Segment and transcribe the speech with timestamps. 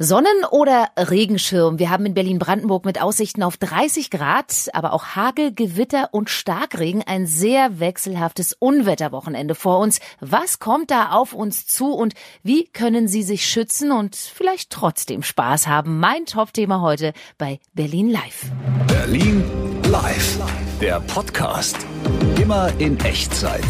[0.00, 1.80] Sonnen- oder Regenschirm?
[1.80, 7.02] Wir haben in Berlin-Brandenburg mit Aussichten auf 30 Grad, aber auch Hagel, Gewitter und Starkregen
[7.04, 9.98] ein sehr wechselhaftes Unwetterwochenende vor uns.
[10.20, 12.14] Was kommt da auf uns zu und
[12.44, 15.98] wie können Sie sich schützen und vielleicht trotzdem Spaß haben?
[15.98, 18.52] Mein Top-Thema heute bei Berlin Live.
[18.86, 19.42] Berlin
[19.90, 20.38] Live,
[20.80, 21.76] der Podcast.
[22.40, 23.64] Immer in Echtzeit.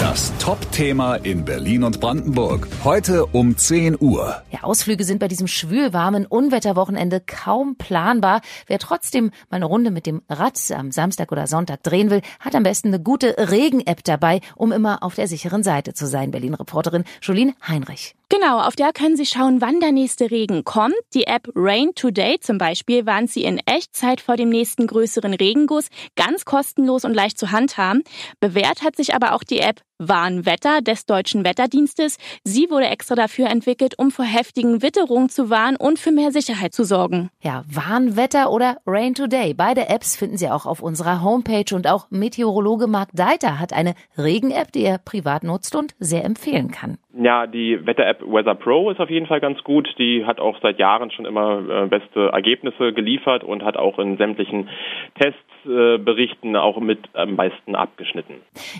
[0.00, 2.68] Das Top-Thema in Berlin und Brandenburg.
[2.84, 4.42] Heute um 10 Uhr.
[4.50, 8.42] Ja, Ausflüge sind bei diesem schwülwarmen Unwetterwochenende kaum planbar.
[8.66, 12.54] Wer trotzdem mal eine Runde mit dem Rad am Samstag oder Sonntag drehen will, hat
[12.54, 16.30] am besten eine gute Regen-App dabei, um immer auf der sicheren Seite zu sein.
[16.30, 18.14] Berlin-Reporterin Jolien Heinrich.
[18.28, 20.96] Genau, auf der können Sie schauen, wann der nächste Regen kommt.
[21.14, 25.86] Die App Rain Today zum Beispiel warnt Sie in Echtzeit vor dem nächsten größeren Regenguss,
[26.16, 28.02] ganz kostenlos und leicht zu handhaben.
[28.40, 32.18] Bewährt hat sich aber auch die App Warnwetter des Deutschen Wetterdienstes.
[32.44, 36.72] Sie wurde extra dafür entwickelt, um vor heftigen Witterungen zu warnen und für mehr Sicherheit
[36.72, 37.30] zu sorgen.
[37.42, 39.54] Ja, Warnwetter oder Rain Today.
[39.54, 43.94] Beide Apps finden Sie auch auf unserer Homepage und auch Meteorologe Mark Deiter hat eine
[44.18, 46.98] Regen-App, die er privat nutzt und sehr empfehlen kann.
[47.18, 49.88] Ja, die Wetter-App Weather Pro ist auf jeden Fall ganz gut.
[49.98, 54.18] Die hat auch seit Jahren schon immer äh, beste Ergebnisse geliefert und hat auch in
[54.18, 54.68] sämtlichen
[55.18, 58.34] Testberichten äh, auch mit am meisten abgeschnitten.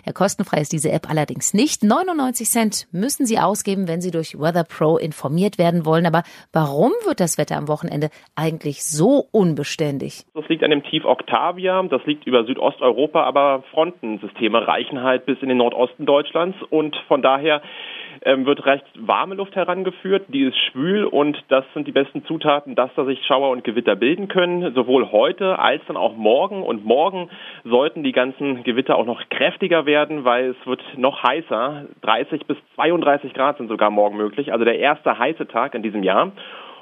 [0.04, 1.82] Ja, kostenfrei ist diese App allerdings nicht.
[1.82, 6.06] 99 Cent müssen Sie ausgeben, wenn Sie durch Weather Pro informiert werden wollen.
[6.06, 10.24] Aber warum wird das Wetter am Wochenende eigentlich so unbeständig?
[10.34, 11.82] Das liegt an dem Tief Octavia.
[11.84, 17.22] Das liegt über Südosteuropa, aber Frontensysteme reichen halt bis in den Nordosten Deutschlands und von
[17.22, 17.62] daher
[18.22, 22.74] ähm, wird recht warme Luft herangeführt, die ist schwül und das sind die besten Zutaten,
[22.74, 26.62] dass da sich Schauer und Gewitter bilden können, sowohl heute als dann auch morgen.
[26.62, 27.30] Und morgen
[27.64, 31.86] sollten die ganzen Gewitter auch noch kräftiger werden, weil es wird noch heißer.
[32.02, 36.02] 30 bis 32 Grad sind sogar morgen möglich, also der erste heiße Tag in diesem
[36.02, 36.32] Jahr.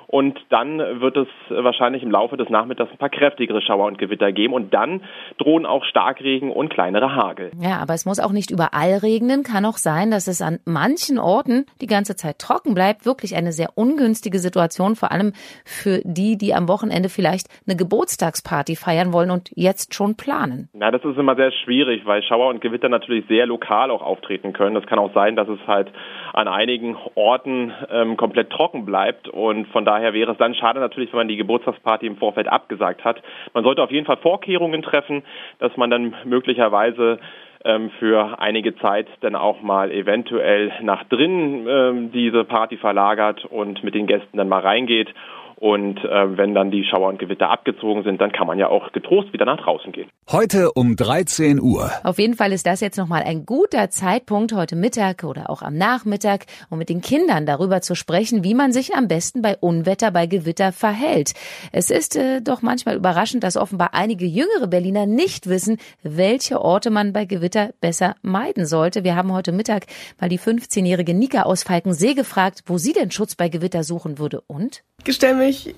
[0.06, 4.33] Und dann wird es wahrscheinlich im Laufe des Nachmittags ein paar kräftigere Schauer und Gewitter
[4.33, 4.55] geben.
[4.55, 5.02] Und dann
[5.38, 7.51] drohen auch Starkregen und kleinere Hagel.
[7.61, 9.42] Ja, aber es muss auch nicht überall regnen.
[9.42, 13.06] Kann auch sein, dass es an manchen Orten die ganze Zeit trocken bleibt.
[13.06, 15.33] Wirklich eine sehr ungünstige Situation, vor allem
[15.64, 20.68] für die, die am Wochenende vielleicht eine Geburtstagsparty feiern wollen und jetzt schon planen.
[20.73, 24.52] Na, das ist immer sehr schwierig, weil Schauer und Gewitter natürlich sehr lokal auch auftreten
[24.52, 24.74] können.
[24.74, 25.90] Das kann auch sein, dass es halt
[26.33, 31.12] an einigen Orten ähm, komplett trocken bleibt und von daher wäre es dann schade natürlich,
[31.12, 33.22] wenn man die Geburtstagsparty im Vorfeld abgesagt hat.
[33.52, 35.22] Man sollte auf jeden Fall Vorkehrungen treffen,
[35.58, 37.18] dass man dann möglicherweise
[37.64, 43.83] ähm, für einige Zeit dann auch mal eventuell nach drinnen ähm, diese Party verlagert und
[43.83, 45.08] mit den Gästen dann mal reingeht
[45.56, 48.92] und äh, wenn dann die Schauer und Gewitter abgezogen sind, dann kann man ja auch
[48.92, 50.08] getrost wieder nach draußen gehen.
[50.30, 51.90] Heute um 13 Uhr.
[52.02, 55.76] Auf jeden Fall ist das jetzt nochmal ein guter Zeitpunkt heute Mittag oder auch am
[55.76, 60.10] Nachmittag, um mit den Kindern darüber zu sprechen, wie man sich am besten bei Unwetter,
[60.10, 61.34] bei Gewitter verhält.
[61.72, 66.90] Es ist äh, doch manchmal überraschend, dass offenbar einige jüngere Berliner nicht wissen, welche Orte
[66.90, 69.04] man bei Gewitter besser meiden sollte.
[69.04, 69.86] Wir haben heute Mittag
[70.20, 74.40] mal die 15-jährige Nika aus Falkensee gefragt, wo sie denn Schutz bei Gewitter suchen würde
[74.46, 74.82] und?
[75.06, 75.74] Ich stelle mich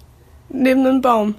[0.48, 1.34] neben einen Baum,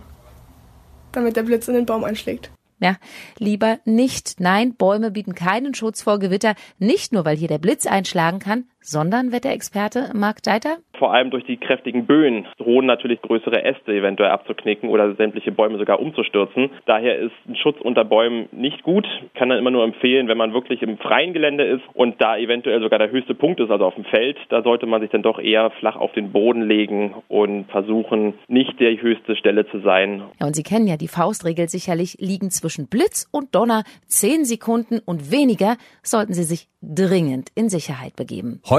[1.14, 2.52] damit der Blitz in den Baum einschlägt.
[2.80, 2.98] Ja,
[3.40, 4.40] lieber nicht.
[4.40, 8.66] Nein, Bäume bieten keinen Schutz vor Gewitter, nicht nur weil hier der Blitz einschlagen kann,
[8.88, 10.78] sondern Wetterexperte Marc Deiter?
[10.98, 15.78] Vor allem durch die kräftigen Böen drohen natürlich größere Äste eventuell abzuknicken oder sämtliche Bäume
[15.78, 16.72] sogar umzustürzen.
[16.86, 19.06] Daher ist ein Schutz unter Bäumen nicht gut.
[19.36, 22.82] Kann dann immer nur empfehlen, wenn man wirklich im freien Gelände ist und da eventuell
[22.82, 25.38] sogar der höchste Punkt ist, also auf dem Feld, da sollte man sich dann doch
[25.38, 30.24] eher flach auf den Boden legen und versuchen, nicht der höchste Stelle zu sein.
[30.40, 35.00] Ja, und Sie kennen ja die Faustregel sicherlich, liegen zwischen Blitz und Donner zehn Sekunden
[35.06, 38.62] und weniger sollten Sie sich dringend in Sicherheit begeben.
[38.70, 38.77] Heute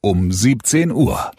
[0.00, 1.32] um 17 Uhr.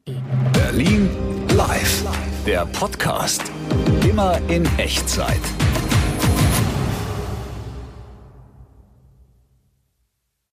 [0.53, 1.09] Berlin
[1.55, 2.03] Live,
[2.45, 3.41] der Podcast.
[4.07, 5.41] Immer in Echtzeit.